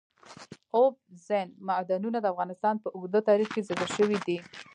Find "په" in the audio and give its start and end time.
2.83-2.87